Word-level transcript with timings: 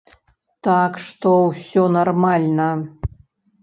Так 0.67 0.97
што 1.09 1.35
ўсё 1.51 1.87
нармальна. 2.01 2.69